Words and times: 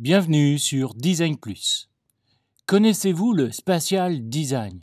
Bienvenue 0.00 0.60
sur 0.60 0.94
Design 0.94 1.36
Plus. 1.36 1.90
Connaissez-vous 2.66 3.32
le 3.32 3.50
spatial 3.50 4.28
design? 4.28 4.78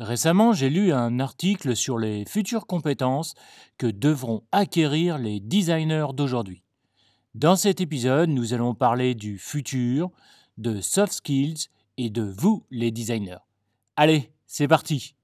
Récemment, 0.00 0.52
j'ai 0.52 0.68
lu 0.68 0.92
un 0.92 1.20
article 1.20 1.76
sur 1.76 1.96
les 1.96 2.24
futures 2.24 2.66
compétences 2.66 3.34
que 3.78 3.86
devront 3.86 4.42
acquérir 4.50 5.16
les 5.18 5.38
designers 5.38 6.08
d'aujourd'hui. 6.12 6.64
Dans 7.36 7.54
cet 7.54 7.80
épisode, 7.80 8.30
nous 8.30 8.52
allons 8.52 8.74
parler 8.74 9.14
du 9.14 9.38
futur, 9.38 10.10
de 10.58 10.80
soft 10.80 11.12
skills 11.12 11.68
et 11.96 12.10
de 12.10 12.22
vous, 12.22 12.64
les 12.72 12.90
designers. 12.90 13.46
Allez, 13.94 14.32
c'est 14.48 14.66
parti 14.66 15.14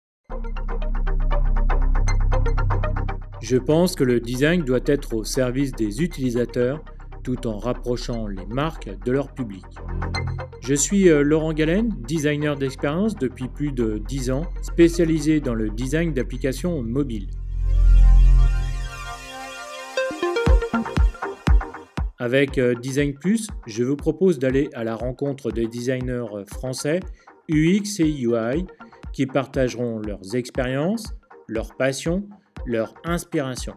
Je 3.43 3.57
pense 3.57 3.97
que 3.97 4.05
le 4.05 4.21
design 4.21 4.63
doit 4.63 4.79
être 4.87 5.13
au 5.15 5.25
service 5.25 5.73
des 5.73 6.03
utilisateurs 6.03 6.85
tout 7.29 7.47
en 7.47 7.59
rapprochant 7.59 8.27
les 8.27 8.47
marques 8.47 8.89
de 9.05 9.13
leur 9.13 9.35
public. 9.35 9.67
Je 10.63 10.73
suis 10.73 11.11
euh, 11.11 11.21
Laurent 11.21 11.53
Galen, 11.53 11.91
designer 12.07 12.57
d'expérience 12.57 13.17
depuis 13.17 13.49
plus 13.49 13.71
de 13.71 13.99
10 13.99 14.31
ans, 14.31 14.47
spécialisé 14.63 15.39
dans 15.39 15.53
le 15.53 15.69
design 15.69 16.15
d'applications 16.15 16.83
mobiles. 16.83 17.29
Avec 22.19 22.57
euh, 22.57 22.75
Design 22.75 23.13
Plus, 23.13 23.49
je 23.67 23.85
vous 23.85 23.97
propose 23.97 24.39
d'aller 24.39 24.71
à 24.73 24.85
la 24.85 24.97
rencontre 24.97 25.51
des 25.51 25.67
designers 25.67 26.47
français 26.47 27.01
UX 27.51 28.01
et 28.01 28.09
UI 28.09 28.65
qui 29.13 29.27
partageront 29.27 29.99
leurs 29.99 30.35
expériences, 30.35 31.15
leurs 31.47 31.77
passions, 31.77 32.27
leur 32.65 32.95
inspiration. 33.05 33.75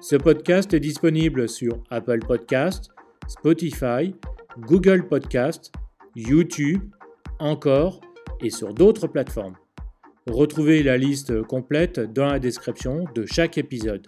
Ce 0.00 0.14
podcast 0.14 0.72
est 0.74 0.80
disponible 0.80 1.48
sur 1.48 1.82
Apple 1.90 2.20
Podcast, 2.20 2.90
Spotify, 3.26 4.14
Google 4.60 5.08
Podcast, 5.08 5.72
YouTube, 6.14 6.82
encore 7.40 8.00
et 8.40 8.50
sur 8.50 8.74
d'autres 8.74 9.08
plateformes. 9.08 9.56
Retrouvez 10.30 10.84
la 10.84 10.98
liste 10.98 11.42
complète 11.42 11.98
dans 11.98 12.26
la 12.26 12.38
description 12.38 13.06
de 13.12 13.26
chaque 13.26 13.58
épisode. 13.58 14.06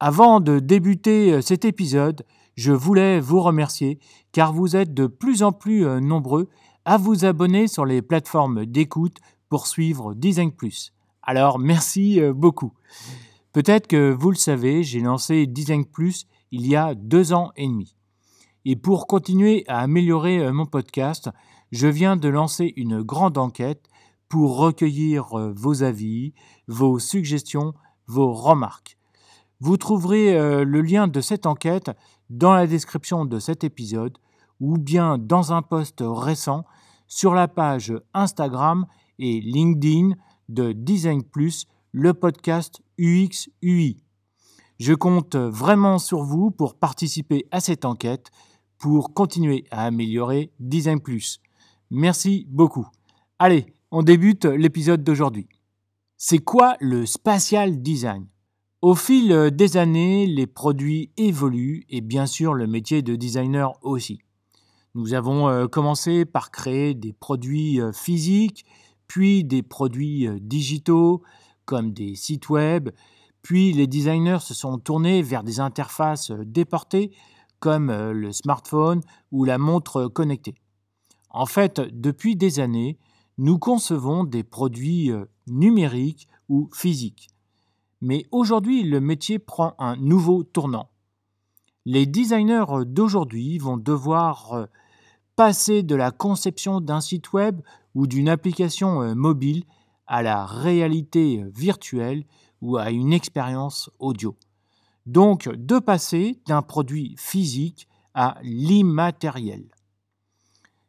Avant 0.00 0.40
de 0.40 0.58
débuter 0.58 1.34
euh, 1.34 1.40
cet 1.40 1.64
épisode, 1.64 2.24
je 2.56 2.72
voulais 2.72 3.20
vous 3.20 3.40
remercier 3.40 4.00
car 4.32 4.52
vous 4.52 4.74
êtes 4.74 4.92
de 4.92 5.06
plus 5.06 5.44
en 5.44 5.52
plus 5.52 5.86
euh, 5.86 6.00
nombreux 6.00 6.48
à 6.84 6.96
vous 6.96 7.24
abonner 7.24 7.68
sur 7.68 7.84
les 7.84 8.02
plateformes 8.02 8.66
d'écoute 8.66 9.18
pour 9.48 9.68
suivre 9.68 10.14
Design 10.14 10.50
Plus. 10.50 10.92
Alors 11.22 11.60
merci 11.60 12.20
euh, 12.20 12.32
beaucoup. 12.32 12.72
Peut-être 13.52 13.88
que 13.88 14.12
vous 14.12 14.30
le 14.30 14.36
savez, 14.36 14.84
j'ai 14.84 15.00
lancé 15.00 15.46
Design 15.46 15.84
Plus 15.84 16.26
il 16.52 16.66
y 16.68 16.76
a 16.76 16.94
deux 16.94 17.32
ans 17.32 17.50
et 17.56 17.66
demi. 17.66 17.96
Et 18.64 18.76
pour 18.76 19.08
continuer 19.08 19.64
à 19.66 19.80
améliorer 19.80 20.38
euh, 20.38 20.52
mon 20.52 20.66
podcast, 20.66 21.30
je 21.72 21.88
viens 21.88 22.16
de 22.16 22.28
lancer 22.28 22.72
une 22.76 23.02
grande 23.02 23.38
enquête 23.38 23.88
pour 24.28 24.56
recueillir 24.56 25.36
euh, 25.36 25.52
vos 25.52 25.82
avis, 25.82 26.32
vos 26.68 27.00
suggestions, 27.00 27.74
vos 28.06 28.32
remarques. 28.32 28.98
Vous 29.58 29.76
trouverez 29.76 30.38
euh, 30.38 30.64
le 30.64 30.80
lien 30.82 31.08
de 31.08 31.20
cette 31.20 31.46
enquête 31.46 31.90
dans 32.28 32.52
la 32.52 32.68
description 32.68 33.24
de 33.24 33.40
cet 33.40 33.64
épisode 33.64 34.16
ou 34.60 34.78
bien 34.78 35.18
dans 35.18 35.52
un 35.52 35.62
post 35.62 36.04
récent 36.06 36.64
sur 37.08 37.34
la 37.34 37.48
page 37.48 37.92
Instagram 38.14 38.86
et 39.18 39.40
LinkedIn 39.40 40.14
de 40.48 40.70
Design 40.70 41.24
Plus 41.24 41.66
le 41.92 42.14
podcast 42.14 42.82
UX-UI. 42.98 44.02
Je 44.78 44.94
compte 44.94 45.36
vraiment 45.36 45.98
sur 45.98 46.22
vous 46.22 46.50
pour 46.50 46.74
participer 46.74 47.46
à 47.50 47.60
cette 47.60 47.84
enquête, 47.84 48.30
pour 48.78 49.12
continuer 49.12 49.64
à 49.70 49.84
améliorer 49.84 50.52
Design 50.58 51.00
Plus. 51.00 51.40
Merci 51.90 52.46
beaucoup. 52.48 52.86
Allez, 53.38 53.66
on 53.90 54.02
débute 54.02 54.44
l'épisode 54.44 55.04
d'aujourd'hui. 55.04 55.48
C'est 56.16 56.38
quoi 56.38 56.76
le 56.80 57.06
spatial 57.06 57.82
design? 57.82 58.26
Au 58.82 58.94
fil 58.94 59.50
des 59.52 59.76
années, 59.76 60.26
les 60.26 60.46
produits 60.46 61.10
évoluent 61.16 61.84
et 61.90 62.00
bien 62.00 62.26
sûr 62.26 62.54
le 62.54 62.66
métier 62.66 63.02
de 63.02 63.16
designer 63.16 63.72
aussi. 63.82 64.20
Nous 64.94 65.14
avons 65.14 65.48
euh, 65.48 65.66
commencé 65.66 66.24
par 66.24 66.50
créer 66.50 66.94
des 66.94 67.12
produits 67.12 67.80
euh, 67.80 67.92
physiques, 67.92 68.64
puis 69.06 69.44
des 69.44 69.62
produits 69.62 70.26
euh, 70.26 70.38
digitaux, 70.40 71.22
comme 71.70 71.92
des 71.92 72.16
sites 72.16 72.48
web, 72.48 72.90
puis 73.42 73.72
les 73.72 73.86
designers 73.86 74.40
se 74.40 74.54
sont 74.54 74.78
tournés 74.78 75.22
vers 75.22 75.44
des 75.44 75.60
interfaces 75.60 76.32
euh, 76.32 76.44
déportées 76.44 77.12
comme 77.60 77.90
euh, 77.90 78.12
le 78.12 78.32
smartphone 78.32 79.02
ou 79.30 79.44
la 79.44 79.56
montre 79.56 80.08
connectée. 80.08 80.56
En 81.30 81.46
fait, 81.46 81.80
depuis 81.80 82.34
des 82.34 82.58
années, 82.58 82.98
nous 83.38 83.56
concevons 83.56 84.24
des 84.24 84.42
produits 84.42 85.12
euh, 85.12 85.26
numériques 85.46 86.26
ou 86.48 86.68
physiques. 86.74 87.28
Mais 88.00 88.26
aujourd'hui, 88.32 88.82
le 88.82 89.00
métier 89.00 89.38
prend 89.38 89.76
un 89.78 89.94
nouveau 89.94 90.42
tournant. 90.42 90.90
Les 91.84 92.04
designers 92.04 92.84
d'aujourd'hui 92.84 93.58
vont 93.58 93.76
devoir 93.76 94.66
passer 95.36 95.84
de 95.84 95.94
la 95.94 96.10
conception 96.10 96.80
d'un 96.80 97.00
site 97.00 97.32
web 97.32 97.60
ou 97.94 98.08
d'une 98.08 98.28
application 98.28 99.14
mobile 99.14 99.64
à 100.10 100.22
la 100.22 100.44
réalité 100.44 101.44
virtuelle 101.54 102.24
ou 102.60 102.76
à 102.76 102.90
une 102.90 103.12
expérience 103.12 103.90
audio. 104.00 104.36
Donc 105.06 105.48
de 105.48 105.78
passer 105.78 106.42
d'un 106.46 106.62
produit 106.62 107.14
physique 107.16 107.88
à 108.12 108.36
l'immatériel. 108.42 109.64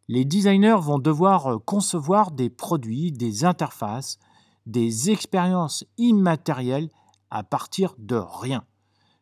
Les 0.07 0.25
designers 0.25 0.79
vont 0.81 0.97
devoir 0.97 1.59
concevoir 1.65 2.31
des 2.31 2.49
produits, 2.49 3.11
des 3.11 3.45
interfaces, 3.45 4.17
des 4.65 5.11
expériences 5.11 5.85
immatérielles 5.97 6.89
à 7.29 7.43
partir 7.43 7.93
de 7.99 8.15
rien, 8.15 8.65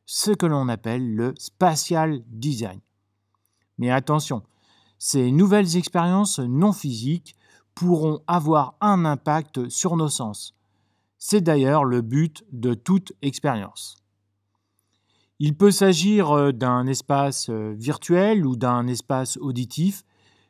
ce 0.05 0.31
que 0.31 0.45
l'on 0.45 0.69
appelle 0.69 1.13
le 1.13 1.33
spatial 1.37 2.23
design. 2.27 2.79
Mais 3.77 3.91
attention, 3.91 4.43
ces 4.97 5.31
nouvelles 5.33 5.75
expériences 5.75 6.39
non 6.39 6.71
physiques 6.71 7.35
pourront 7.75 8.19
avoir 8.27 8.75
un 8.81 9.05
impact 9.05 9.69
sur 9.69 9.95
nos 9.95 10.09
sens. 10.09 10.55
C'est 11.17 11.41
d'ailleurs 11.41 11.83
le 11.83 12.01
but 12.01 12.43
de 12.51 12.73
toute 12.73 13.13
expérience. 13.21 13.97
Il 15.39 15.55
peut 15.55 15.71
s'agir 15.71 16.31
euh, 16.31 16.51
d'un 16.51 16.85
espace 16.85 17.49
euh, 17.49 17.73
virtuel 17.77 18.45
ou 18.45 18.57
d'un 18.57 18.87
espace 18.87 19.37
auditif. 19.37 20.03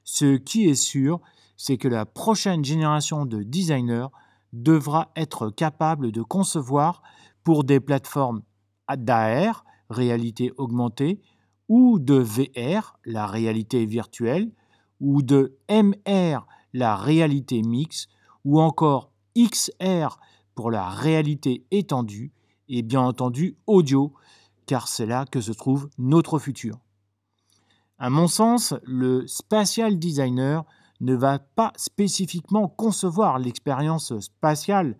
Ce 0.03 0.37
qui 0.37 0.67
est 0.67 0.75
sûr, 0.75 1.19
c'est 1.57 1.77
que 1.77 1.87
la 1.87 2.05
prochaine 2.05 2.65
génération 2.65 3.25
de 3.25 3.43
designers 3.43 4.07
devra 4.51 5.11
être 5.15 5.49
capable 5.49 6.11
de 6.11 6.23
concevoir 6.23 7.03
pour 7.43 7.63
des 7.63 7.79
plateformes 7.79 8.41
d'AR, 8.89 9.63
réalité 9.89 10.51
augmentée, 10.57 11.21
ou 11.67 11.99
de 11.99 12.15
VR, 12.15 12.97
la 13.05 13.27
réalité 13.27 13.85
virtuelle, 13.85 14.51
ou 14.99 15.21
de 15.21 15.55
MR, 15.69 16.47
la 16.73 16.95
réalité 16.95 17.61
mixte, 17.61 18.09
ou 18.45 18.59
encore 18.59 19.11
XR 19.37 20.19
pour 20.55 20.71
la 20.71 20.89
réalité 20.89 21.65
étendue, 21.71 22.31
et 22.67 22.81
bien 22.81 23.01
entendu 23.01 23.57
audio, 23.67 24.13
car 24.65 24.87
c'est 24.87 25.05
là 25.05 25.25
que 25.25 25.41
se 25.41 25.51
trouve 25.51 25.89
notre 25.97 26.37
futur. 26.37 26.79
À 27.97 28.09
mon 28.09 28.27
sens, 28.27 28.75
le 28.83 29.27
spatial 29.27 29.99
designer 29.99 30.63
ne 31.01 31.15
va 31.15 31.39
pas 31.39 31.73
spécifiquement 31.75 32.67
concevoir 32.67 33.39
l'expérience 33.39 34.17
spatiale, 34.19 34.97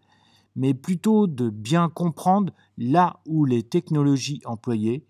mais 0.56 0.74
plutôt 0.74 1.28
de 1.28 1.50
bien 1.50 1.90
comprendre 1.90 2.54
là 2.78 3.20
où 3.26 3.46
les 3.46 3.64
technologies 3.64 4.42
employées 4.46 5.06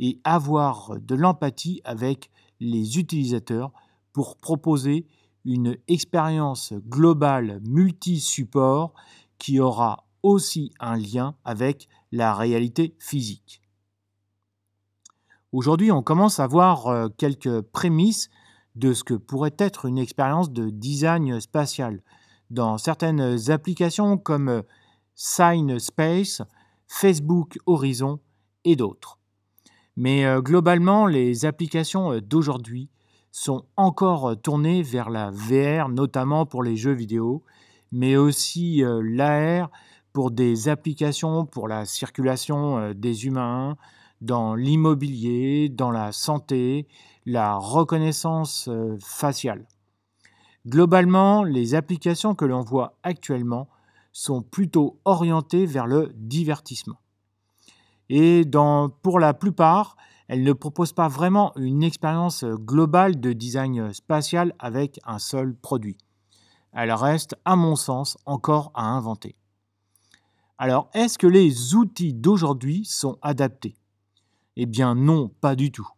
et 0.00 0.20
avoir 0.24 0.98
de 1.00 1.14
l'empathie 1.14 1.80
avec 1.84 2.30
les 2.60 2.98
utilisateurs 2.98 3.72
pour 4.12 4.36
proposer 4.36 5.06
une 5.48 5.78
expérience 5.88 6.74
globale 6.88 7.60
multi-support 7.66 8.92
qui 9.38 9.60
aura 9.60 10.04
aussi 10.22 10.72
un 10.78 10.96
lien 10.96 11.36
avec 11.42 11.88
la 12.12 12.34
réalité 12.34 12.94
physique. 12.98 13.62
Aujourd'hui, 15.52 15.90
on 15.90 16.02
commence 16.02 16.38
à 16.38 16.46
voir 16.46 16.88
euh, 16.88 17.08
quelques 17.16 17.62
prémices 17.62 18.28
de 18.74 18.92
ce 18.92 19.04
que 19.04 19.14
pourrait 19.14 19.56
être 19.58 19.86
une 19.86 19.96
expérience 19.96 20.52
de 20.52 20.68
design 20.68 21.40
spatial 21.40 22.02
dans 22.50 22.76
certaines 22.76 23.50
applications 23.50 24.18
comme 24.18 24.48
euh, 24.50 24.62
Sign 25.14 25.78
Space, 25.78 26.42
Facebook 26.86 27.58
Horizon 27.64 28.20
et 28.64 28.76
d'autres. 28.76 29.18
Mais 29.96 30.26
euh, 30.26 30.42
globalement, 30.42 31.06
les 31.06 31.46
applications 31.46 32.18
d'aujourd'hui 32.18 32.90
sont 33.30 33.64
encore 33.76 34.40
tournés 34.40 34.82
vers 34.82 35.10
la 35.10 35.30
VR, 35.30 35.88
notamment 35.88 36.46
pour 36.46 36.62
les 36.62 36.76
jeux 36.76 36.92
vidéo, 36.92 37.42
mais 37.92 38.16
aussi 38.16 38.82
l'AR 39.02 39.70
pour 40.12 40.30
des 40.30 40.68
applications 40.68 41.46
pour 41.46 41.68
la 41.68 41.84
circulation 41.84 42.92
des 42.92 43.26
humains, 43.26 43.76
dans 44.20 44.54
l'immobilier, 44.54 45.68
dans 45.68 45.90
la 45.90 46.12
santé, 46.12 46.88
la 47.26 47.56
reconnaissance 47.56 48.68
euh, 48.68 48.96
faciale. 49.00 49.66
Globalement, 50.66 51.44
les 51.44 51.74
applications 51.74 52.34
que 52.34 52.44
l'on 52.44 52.62
voit 52.62 52.94
actuellement 53.02 53.68
sont 54.12 54.42
plutôt 54.42 54.98
orientées 55.04 55.66
vers 55.66 55.86
le 55.86 56.12
divertissement. 56.14 56.96
Et 58.10 58.42
pour 59.02 59.20
la 59.20 59.34
plupart, 59.34 59.96
elles 60.28 60.42
ne 60.42 60.52
proposent 60.52 60.92
pas 60.92 61.08
vraiment 61.08 61.52
une 61.56 61.82
expérience 61.82 62.44
globale 62.44 63.18
de 63.18 63.32
design 63.32 63.92
spatial 63.92 64.54
avec 64.58 65.00
un 65.04 65.18
seul 65.18 65.54
produit. 65.54 65.96
Elles 66.72 66.92
restent, 66.92 67.34
à 67.44 67.56
mon 67.56 67.76
sens, 67.76 68.18
encore 68.26 68.70
à 68.74 68.84
inventer. 68.84 69.34
Alors, 70.58 70.90
est-ce 70.92 71.18
que 71.18 71.26
les 71.26 71.74
outils 71.74 72.12
d'aujourd'hui 72.12 72.84
sont 72.84 73.16
adaptés? 73.22 73.74
Eh 74.56 74.66
bien 74.66 74.94
non, 74.94 75.28
pas 75.40 75.56
du 75.56 75.70
tout. 75.70 75.88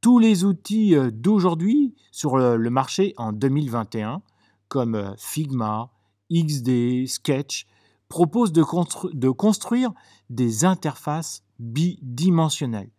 Tous 0.00 0.18
les 0.18 0.44
outils 0.44 0.94
euh, 0.94 1.10
d'aujourd'hui 1.10 1.94
sur 2.10 2.36
le 2.36 2.70
marché 2.70 3.14
en 3.16 3.32
2021, 3.32 4.20
comme 4.68 4.94
euh, 4.94 5.14
Figma, 5.16 5.90
XD, 6.30 7.06
Sketch, 7.06 7.66
proposent 8.08 8.52
de 8.52 9.30
construire 9.30 9.92
des 10.28 10.64
interfaces 10.66 11.42
bidimensionnelles, 11.58 12.90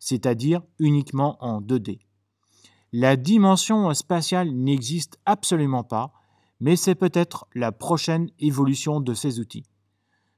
c'est-à-dire 0.00 0.62
uniquement 0.80 1.36
en 1.44 1.60
2D. 1.60 2.00
La 2.92 3.14
dimension 3.14 3.94
spatiale 3.94 4.50
n'existe 4.50 5.20
absolument 5.26 5.84
pas, 5.84 6.12
mais 6.58 6.74
c'est 6.74 6.96
peut-être 6.96 7.46
la 7.54 7.70
prochaine 7.70 8.30
évolution 8.40 9.00
de 9.00 9.14
ces 9.14 9.38
outils. 9.38 9.64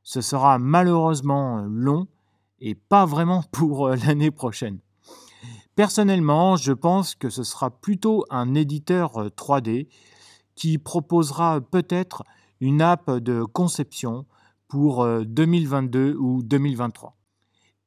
Ce 0.03 0.21
sera 0.21 0.59
malheureusement 0.59 1.63
long 1.63 2.09
et 2.61 2.75
pas 2.75 3.07
vraiment 3.07 3.43
pour 3.53 3.87
euh, 3.87 3.97
l'année 3.97 4.31
prochaine. 4.31 4.81
Personnellement, 5.75 6.57
je 6.57 6.73
pense 6.73 7.15
que 7.15 7.31
ce 7.31 7.45
sera 7.45 7.71
plutôt 7.71 8.27
un 8.29 8.55
éditeur 8.55 9.29
3D 9.29 9.87
euh, 9.87 9.89
qui 10.55 10.77
proposera 10.77 11.63
peut-être 11.63 12.25
une 12.61 12.83
app 12.83 13.11
de 13.11 13.43
conception 13.45 14.27
pour 14.69 15.07
2022 15.07 15.99
euh, 15.99 16.17
ou 16.19 16.43
2023. 16.43 17.17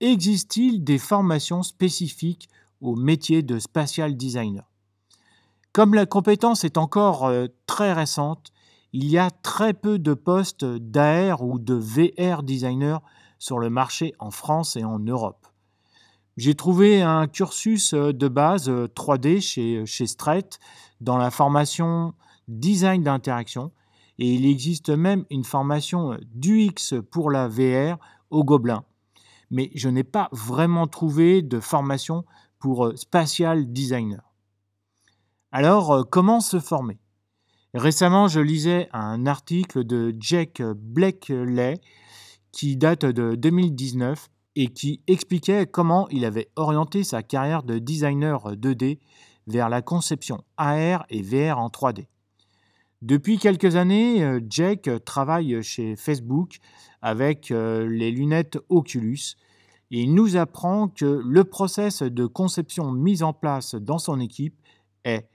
Existe-t-il 0.01 0.83
des 0.83 0.97
formations 0.97 1.63
spécifiques 1.63 2.50
au 2.81 2.97
métier 2.97 3.44
de 3.44 3.59
spatial 3.59 4.18
designer? 4.18 4.69
Comme 5.71 5.94
la 5.94 6.06
compétence 6.06 6.65
est 6.65 6.77
encore 6.77 7.31
très 7.65 7.94
récente, 7.94 8.51
il 8.92 9.09
y 9.09 9.18
a 9.18 9.31
très 9.31 9.74
peu 9.74 9.97
de 9.97 10.13
postes 10.13 10.65
d'AR 10.65 11.44
ou 11.44 11.59
de 11.59 11.75
VR 11.75 12.44
designer 12.44 13.01
sur 13.39 13.57
le 13.57 13.69
marché 13.69 14.13
en 14.19 14.31
France 14.31 14.75
et 14.75 14.83
en 14.83 15.00
Europe. 15.00 15.47
J'ai 16.36 16.56
trouvé 16.56 17.01
un 17.01 17.27
cursus 17.27 17.94
de 17.94 18.27
base 18.27 18.69
3D 18.69 19.39
chez, 19.39 19.86
chez 19.86 20.07
Strait 20.07 20.50
dans 21.00 21.18
la 21.18 21.31
formation 21.31 22.13
design 22.50 23.01
d'interaction 23.01 23.71
et 24.19 24.33
il 24.33 24.45
existe 24.45 24.89
même 24.89 25.24
une 25.30 25.45
formation 25.45 26.18
d'UX 26.33 27.01
pour 27.12 27.31
la 27.31 27.48
VR 27.48 27.98
au 28.30 28.44
Gobelin. 28.44 28.83
Mais 29.51 29.71
je 29.75 29.89
n'ai 29.89 30.03
pas 30.03 30.30
vraiment 30.31 30.88
trouvé 30.88 31.42
de 31.42 31.59
formation 31.59 32.25
pour 32.59 32.92
spatial 32.95 33.71
designer. 33.71 34.33
Alors, 35.51 36.09
comment 36.09 36.42
se 36.42 36.59
former? 36.59 37.00
Récemment, 37.74 38.27
je 38.27 38.39
lisais 38.39 38.89
un 38.94 39.25
article 39.25 39.83
de 39.83 40.15
Jack 40.19 40.62
Blakely 40.62 41.80
qui 42.51 42.77
date 42.77 43.06
de 43.06 43.36
2019 43.36 44.30
et 44.56 44.68
qui 44.68 45.01
expliquait 45.07 45.68
comment 45.68 46.07
il 46.09 46.24
avait 46.24 46.50
orienté 46.56 47.03
sa 47.03 47.21
carrière 47.21 47.63
de 47.63 47.77
designer 47.77 48.56
2D 48.56 49.00
vers 49.48 49.69
la 49.69 49.81
conception 49.81 50.44
AR 50.57 51.06
et 51.09 51.21
VR 51.21 51.59
en 51.59 51.68
3D. 51.68 52.07
Depuis 53.05 53.37
quelques 53.37 53.75
années, 53.75 54.39
Jack 54.49 54.89
travaille 55.05 55.61
chez 55.61 55.95
Facebook 55.95 56.57
avec 57.03 57.51
euh, 57.51 57.87
les 57.87 58.09
lunettes 58.09 58.57
Oculus 58.69 59.35
et 59.91 60.01
il 60.01 60.15
nous 60.15 60.37
apprend 60.37 60.87
que 60.87 61.21
le 61.23 61.43
process 61.43 62.01
de 62.01 62.25
conception 62.25 62.91
mis 62.91 63.21
en 63.21 63.31
place 63.31 63.75
dans 63.75 63.99
son 63.99 64.19
équipe 64.19 64.59
est 65.03 65.29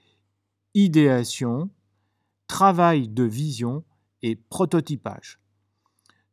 idéation, 0.74 1.70
travail 2.48 3.06
de 3.06 3.22
vision 3.22 3.84
et 4.22 4.34
prototypage. 4.34 5.38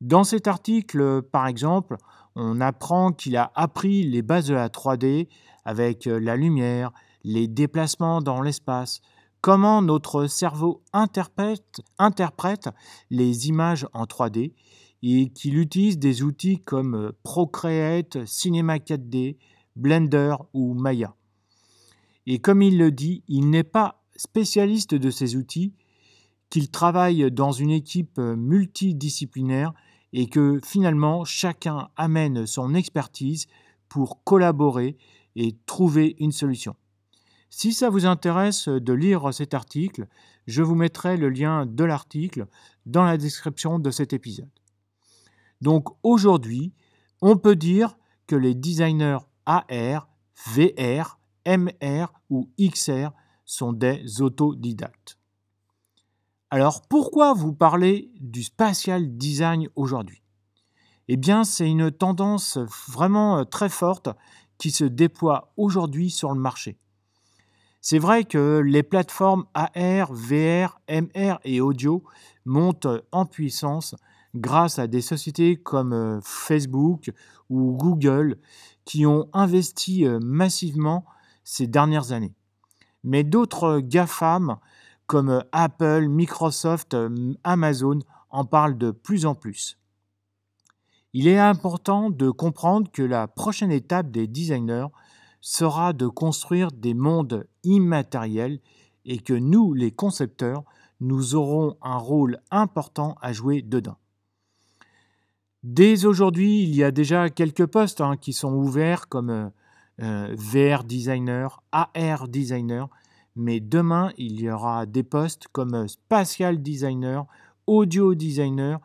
Dans 0.02 0.24
cet 0.24 0.48
article, 0.48 1.22
par 1.22 1.46
exemple, 1.46 1.98
on 2.34 2.60
apprend 2.62 3.12
qu'il 3.12 3.38
a 3.38 3.52
appris 3.54 4.02
les 4.02 4.24
bases 4.24 4.48
de 4.48 4.56
la 4.56 4.70
3D 4.70 5.28
avec 5.66 6.06
la 6.06 6.36
lumière, 6.36 6.92
les 7.24 7.48
déplacements 7.48 8.24
dans 8.24 8.42
l'espace, 8.42 9.02
comment 9.48 9.82
notre 9.82 10.28
cerveau 10.28 10.84
interprète, 10.92 12.70
les 13.10 13.48
images 13.48 13.88
en 13.94 14.04
3D 14.04 14.52
et 15.04 15.30
qu'il 15.30 15.58
utilise 15.58 15.98
des 15.98 16.22
outils 16.22 16.60
comme 16.60 17.14
Procreate, 17.24 18.26
Cinema 18.26 18.76
4D, 18.76 19.38
Blender 19.78 20.36
ou 20.54 20.74
Maya. 20.74 21.16
Et 22.26 22.40
comme 22.40 22.62
il 22.62 22.78
le 22.78 22.92
dit, 22.92 23.24
il 23.30 23.50
n'est 23.50 23.64
pas 23.64 24.04
spécialiste 24.18 24.96
de 24.96 25.10
ces 25.10 25.38
outils, 25.38 25.72
qu'il 26.50 26.70
travaille 26.70 27.32
dans 27.32 27.54
une 27.54 27.72
équipe 27.72 28.20
euh, 28.20 28.36
multidisciplinaire 28.36 29.72
et 30.12 30.28
que 30.28 30.60
finalement 30.62 31.24
chacun 31.24 31.88
amène 31.96 32.46
son 32.48 32.74
expertise 32.74 33.48
pour 33.88 34.26
collaborer 34.26 34.98
et 35.38 35.56
trouver 35.66 36.18
une 36.20 36.34
solution. 36.34 36.76
Si 37.60 37.74
ça 37.74 37.90
vous 37.90 38.06
intéresse 38.06 38.68
de 38.68 38.94
lire 38.94 39.34
cet 39.34 39.56
article, 39.56 40.06
je 40.46 40.62
vous 40.62 40.76
mettrai 40.76 41.18
le 41.18 41.30
lien 41.30 41.66
de 41.66 41.84
l'article 41.84 42.46
dans 42.86 43.04
la 43.04 43.18
description 43.18 43.80
de 43.80 43.90
cet 43.90 44.14
épisode. 44.14 44.52
Donc 45.60 45.88
aujourd'hui, 46.04 46.76
on 47.20 47.36
peut 47.36 47.56
dire 47.56 47.98
que 48.28 48.36
les 48.36 48.54
designers 48.54 49.18
AR, 49.48 50.08
VR, 50.46 51.18
MR 51.48 52.14
ou 52.30 52.48
XR 52.62 53.10
sont 53.44 53.74
des 53.74 54.22
autodidactes. 54.22 55.18
Alors 56.52 56.84
pourquoi 56.88 57.34
vous 57.34 57.54
parlez 57.54 58.12
du 58.20 58.44
spatial 58.44 59.18
design 59.18 59.68
aujourd'hui? 59.76 60.22
Eh 61.08 61.18
bien 61.18 61.44
c'est 61.44 61.68
une 61.68 61.90
tendance 61.90 62.60
vraiment 62.88 63.40
euh, 63.40 63.46
très 63.46 63.70
forte 63.70 64.10
qui 64.60 64.70
se 64.70 64.84
déploie 64.84 65.52
aujourd'hui 65.58 66.12
sur 66.12 66.36
le 66.36 66.40
marché. 66.40 66.78
C'est 67.90 68.00
vrai 68.00 68.26
que 68.26 68.60
les 68.60 68.84
plateformes 68.84 69.46
AR, 69.54 70.12
VR, 70.12 70.82
MR 70.90 71.40
et 71.46 71.62
audio 71.62 72.04
montent 72.44 72.90
en 73.14 73.26
puissance 73.26 73.96
grâce 74.36 74.78
à 74.78 74.88
des 74.88 75.00
sociétés 75.00 75.56
comme 75.56 75.94
euh, 75.94 76.20
Facebook 76.22 77.10
ou 77.50 77.78
Google 77.78 78.40
qui 78.84 79.06
ont 79.06 79.30
investi 79.32 80.06
euh, 80.06 80.20
massivement 80.22 81.06
ces 81.46 81.66
dernières 81.66 82.12
années. 82.12 82.36
Mais 83.06 83.24
d'autres 83.24 83.80
GAFAM 83.80 84.58
comme 85.06 85.30
euh, 85.30 85.42
Apple, 85.54 86.10
Microsoft, 86.10 86.94
Amazon 87.46 88.00
en 88.30 88.44
parlent 88.44 88.78
de 88.78 88.92
plus 88.92 89.26
en 89.26 89.34
plus. 89.34 89.80
Il 91.14 91.26
est 91.26 91.40
important 91.40 92.10
de 92.10 92.32
comprendre 92.32 92.92
que 92.92 93.02
la 93.02 93.30
prochaine 93.30 93.72
étape 93.72 94.12
des 94.12 94.28
designers 94.28 94.88
sera 95.42 95.94
de 95.94 96.08
construire 96.08 96.72
des 96.72 96.94
mondes 96.94 97.48
immatériels 97.64 98.60
et 99.06 99.20
que 99.20 99.34
nous, 99.34 99.74
les 99.74 99.92
concepteurs, 99.92 100.64
nous 101.00 101.36
aurons 101.36 101.78
un 101.82 101.98
rôle 101.98 102.40
important 102.52 103.16
à 103.22 103.32
jouer 103.32 103.62
dedans. 103.62 103.98
Dès 105.64 106.06
aujourd'hui, 106.06 106.64
il 106.64 106.76
y 106.76 106.84
a 106.84 106.92
déjà 106.92 107.30
quelques 107.30 107.66
postes 107.66 108.02
hein, 108.02 108.16
qui 108.18 108.34
sont 108.34 108.54
ouverts 108.54 109.10
comme 109.10 109.52
euh, 110.02 110.36
VR 110.38 110.84
designer, 110.84 111.64
AR 111.72 112.28
designer, 112.28 112.90
mais 113.36 113.60
demain, 113.60 114.12
il 114.18 114.42
y 114.42 114.50
aura 114.50 114.86
des 114.86 115.04
postes 115.04 115.48
comme 115.52 115.88
spatial 115.88 116.62
designer, 116.62 117.28
audio 117.68 118.16
designer, 118.16 118.80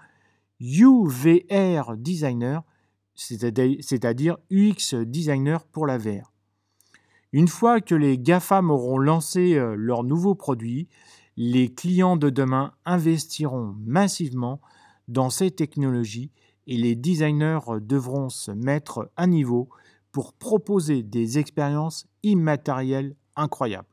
UVR 0.61 1.97
designer, 1.97 2.63
c'est-à-dire 3.15 4.39
UX 4.51 4.95
designer 4.95 5.65
pour 5.67 5.87
la 5.87 5.99
VR. 5.99 6.32
Une 7.33 7.49
fois 7.49 7.81
que 7.81 7.95
les 7.95 8.19
GAFAM 8.19 8.71
auront 8.71 8.99
lancé 8.99 9.55
euh, 9.55 9.75
leurs 9.75 10.05
nouveaux 10.05 10.35
produits, 10.35 10.89
les 11.37 11.73
clients 11.73 12.17
de 12.17 12.29
demain 12.29 12.73
investiront 12.85 13.75
massivement 13.87 14.61
dans 15.09 15.31
ces 15.31 15.51
technologies 15.51 16.31
et 16.67 16.77
les 16.77 16.95
designers 16.95 17.61
devront 17.81 18.29
se 18.29 18.51
mettre 18.51 19.11
à 19.17 19.27
niveau 19.27 19.69
pour 20.13 20.35
proposer 20.35 21.03
des 21.03 21.39
expériences 21.39 22.07
immatérielles 22.23 23.17
incroyables. 23.35 23.89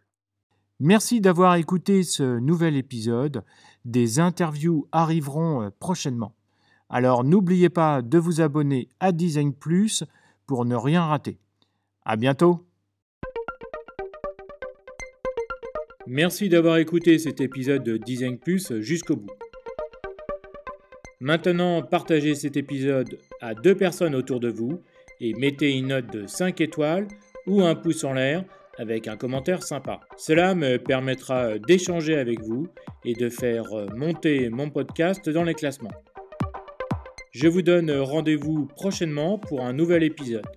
Merci 0.82 1.22
d'avoir 1.22 1.56
écouté 1.56 2.04
ce 2.04 2.40
nouvel 2.40 2.76
épisode. 2.76 3.44
Des 3.86 4.20
interviews 4.20 4.88
arriveront 4.92 5.64
euh, 5.64 5.70
prochainement. 5.80 6.36
Alors 6.90 7.24
n'oubliez 7.24 7.70
pas 7.70 8.02
de 8.02 8.18
vous 8.18 8.42
abonner 8.42 8.90
à 9.00 9.12
Design 9.12 9.54
Plus 9.54 10.04
pour 10.46 10.66
ne 10.66 10.76
rien 10.76 11.06
rater. 11.06 11.38
À 12.04 12.16
bientôt. 12.16 12.69
Merci 16.12 16.50
d'avoir 16.50 16.78
écouté 16.78 17.20
cet 17.20 17.40
épisode 17.40 17.84
de 17.84 17.96
Design 17.96 18.40
Plus 18.40 18.74
jusqu'au 18.80 19.16
bout. 19.16 19.30
Maintenant, 21.20 21.84
partagez 21.84 22.34
cet 22.34 22.58
épisode 22.58 23.20
à 23.42 23.54
deux 23.54 23.76
personnes 23.76 24.16
autour 24.16 24.40
de 24.40 24.50
vous 24.50 24.82
et 25.22 25.36
mettez 25.36 25.78
une 25.78 25.90
note 25.90 26.12
de 26.12 26.26
5 26.26 26.62
étoiles 26.62 27.08
ou 27.46 27.62
un 27.62 27.76
pouce 27.76 28.04
en 28.04 28.14
l'air 28.14 28.44
avec 28.80 29.08
un 29.08 29.18
commentaire 29.18 29.62
sympa. 29.62 30.00
Cela 30.18 30.56
me 30.56 30.78
permettra 30.78 31.60
d'échanger 31.60 32.18
avec 32.18 32.42
vous 32.42 32.66
et 33.06 33.14
de 33.14 33.30
faire 33.30 33.68
monter 33.96 34.50
mon 34.50 34.72
podcast 34.72 35.30
dans 35.30 35.44
les 35.44 35.54
classements. 35.54 35.94
Je 37.34 37.48
vous 37.48 37.62
donne 37.62 37.92
rendez-vous 37.92 38.66
prochainement 38.66 39.38
pour 39.38 39.62
un 39.62 39.74
nouvel 39.74 40.02
épisode. 40.02 40.48